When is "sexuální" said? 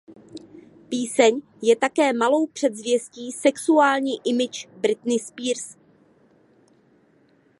3.31-4.19